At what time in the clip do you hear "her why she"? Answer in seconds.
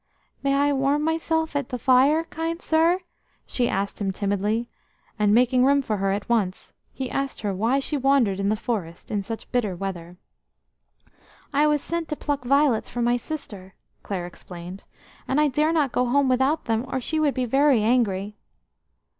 7.41-7.97